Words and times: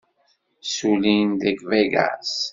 Ssullin 0.63 1.29
deg 1.43 1.57
Vegas. 1.69 2.33